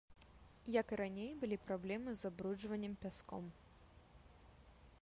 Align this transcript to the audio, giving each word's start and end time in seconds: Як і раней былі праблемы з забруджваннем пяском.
Як 0.75 0.87
і 0.95 0.97
раней 1.01 1.29
былі 1.43 1.57
праблемы 1.67 2.09
з 2.15 2.19
забруджваннем 2.25 2.93
пяском. 3.05 3.53